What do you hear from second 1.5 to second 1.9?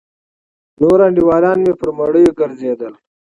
مې پر